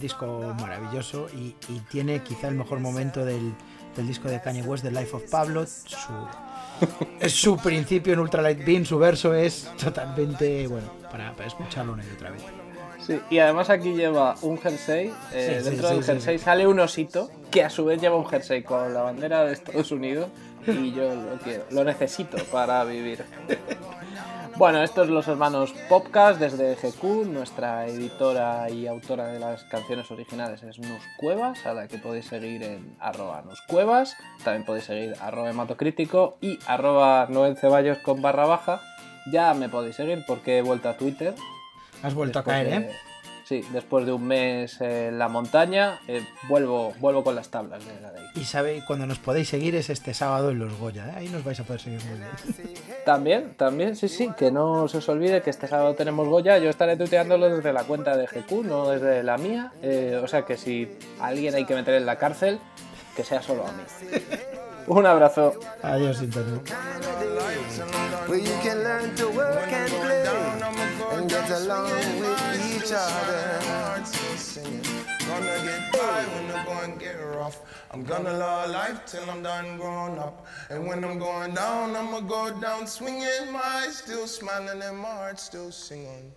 disco 0.00 0.54
maravilloso 0.60 1.28
y, 1.34 1.54
tiene 1.90 2.22
quizá 2.22 2.48
el 2.48 2.54
mejor 2.54 2.80
momento 2.80 3.24
del, 3.24 3.54
disco 3.96 4.28
de 4.28 4.40
Kanye 4.40 4.62
West, 4.62 4.84
The 4.84 4.90
Life 4.90 5.16
of 5.16 5.30
Pablo. 5.30 5.66
Su, 5.66 7.28
su 7.28 7.56
principio 7.58 8.12
en 8.12 8.20
Ultralight 8.20 8.64
Beam, 8.64 8.84
su 8.84 8.98
verso 8.98 9.34
es 9.34 9.70
totalmente, 9.82 10.66
bueno, 10.66 10.90
para, 11.10 11.34
escucharlo 11.46 11.94
una 11.94 12.04
y 12.04 12.10
otra 12.10 12.30
vez. 12.30 12.42
Sí, 13.06 13.20
y 13.30 13.38
además 13.38 13.70
aquí 13.70 13.94
lleva 13.94 14.34
un 14.42 14.58
jersey, 14.58 15.12
eh, 15.32 15.60
dentro 15.62 15.90
del 15.90 16.02
jersey 16.02 16.38
sale 16.38 16.66
un 16.66 16.80
osito 16.80 17.30
que 17.52 17.62
a 17.62 17.70
su 17.70 17.84
vez 17.84 18.00
lleva 18.00 18.16
un 18.16 18.26
jersey 18.26 18.62
con 18.62 18.92
la 18.92 19.02
bandera 19.02 19.44
de 19.44 19.52
Estados 19.52 19.92
Unidos 19.92 20.28
y 20.66 20.92
yo 20.92 21.14
lo 21.14 21.38
quiero, 21.42 21.64
lo 21.70 21.84
necesito 21.84 22.36
para 22.50 22.82
vivir. 22.84 23.24
Bueno, 24.58 24.82
estos 24.82 25.10
los 25.10 25.28
hermanos 25.28 25.74
Popcast 25.86 26.40
desde 26.40 26.76
GQ, 26.76 27.26
nuestra 27.26 27.86
editora 27.86 28.70
y 28.70 28.86
autora 28.86 29.26
de 29.26 29.38
las 29.38 29.64
canciones 29.64 30.10
originales 30.10 30.62
es 30.62 30.78
Nus 30.78 31.02
Cuevas, 31.18 31.66
a 31.66 31.74
la 31.74 31.86
que 31.88 31.98
podéis 31.98 32.24
seguir 32.24 32.62
en 32.62 32.96
arroba 32.98 33.42
Nuscuevas, 33.42 34.16
también 34.44 34.64
podéis 34.64 34.86
seguir 34.86 35.14
arroba 35.20 35.50
hematocrítico 35.50 36.38
y 36.40 36.58
arroba 36.66 37.26
Noel 37.28 37.58
Ceballos 37.58 37.98
con 37.98 38.22
barra 38.22 38.46
baja. 38.46 38.80
Ya 39.30 39.52
me 39.52 39.68
podéis 39.68 39.96
seguir 39.96 40.24
porque 40.26 40.56
he 40.56 40.62
vuelto 40.62 40.88
a 40.88 40.96
Twitter. 40.96 41.34
Has 42.02 42.14
vuelto 42.14 42.38
a 42.38 42.44
caer, 42.44 42.66
¿eh? 42.68 42.90
Sí, 43.46 43.64
después 43.72 44.04
de 44.04 44.12
un 44.12 44.26
mes 44.26 44.80
en 44.80 45.20
la 45.20 45.28
montaña, 45.28 46.00
eh, 46.08 46.26
vuelvo, 46.48 46.92
vuelvo 46.98 47.22
con 47.22 47.36
las 47.36 47.48
tablas 47.48 47.86
de 47.86 48.00
la 48.00 48.10
ley. 48.10 48.24
Y 48.34 48.44
sabe, 48.44 48.82
cuando 48.84 49.06
nos 49.06 49.20
podéis 49.20 49.48
seguir 49.48 49.76
es 49.76 49.88
este 49.88 50.14
sábado 50.14 50.50
en 50.50 50.58
Los 50.58 50.76
Goya, 50.76 51.10
¿eh? 51.10 51.12
ahí 51.18 51.28
nos 51.28 51.44
vais 51.44 51.60
a 51.60 51.62
poder 51.62 51.80
seguir 51.80 52.00
muy 52.06 52.18
bien. 52.18 52.76
También, 53.04 53.54
también, 53.56 53.94
sí, 53.94 54.08
sí, 54.08 54.32
que 54.36 54.50
no 54.50 54.88
se 54.88 54.98
os 54.98 55.08
olvide 55.08 55.42
que 55.42 55.50
este 55.50 55.68
sábado 55.68 55.94
tenemos 55.94 56.26
Goya, 56.26 56.58
yo 56.58 56.68
estaré 56.68 56.96
tuteándolo 56.96 57.48
desde 57.48 57.72
la 57.72 57.84
cuenta 57.84 58.16
de 58.16 58.26
GQ, 58.26 58.64
no 58.64 58.88
desde 58.88 59.22
la 59.22 59.38
mía, 59.38 59.72
eh, 59.80 60.20
o 60.20 60.26
sea 60.26 60.42
que 60.42 60.56
si 60.56 60.88
alguien 61.20 61.54
hay 61.54 61.66
que 61.66 61.76
meter 61.76 61.94
en 61.94 62.04
la 62.04 62.16
cárcel, 62.16 62.58
que 63.14 63.22
sea 63.22 63.42
solo 63.42 63.64
a 63.64 63.70
mí. 63.70 63.84
un 64.88 65.06
abrazo. 65.06 65.54
Adiós, 65.82 66.20
Internet. 66.20 66.62
Each 72.86 72.92
other. 72.92 73.58
Gonna 75.26 75.58
get 75.64 75.92
by 75.92 76.24
when 76.34 76.46
the 76.46 76.62
going 76.64 76.98
get 76.98 77.14
rough. 77.14 77.58
I'm 77.90 78.04
gonna 78.04 78.32
love 78.32 78.70
life 78.70 79.04
till 79.06 79.28
I'm 79.28 79.42
done 79.42 79.76
growing 79.76 80.18
up. 80.18 80.46
And 80.70 80.86
when 80.86 81.02
I'm 81.04 81.18
going 81.18 81.54
down, 81.54 81.96
I'ma 81.96 82.20
go 82.20 82.58
down 82.60 82.86
swinging. 82.86 83.50
My 83.50 83.60
eyes 83.60 83.96
still 83.96 84.26
smiling 84.28 84.82
and 84.82 84.98
my 84.98 85.08
heart 85.08 85.40
still 85.40 85.72
singing. 85.72 86.32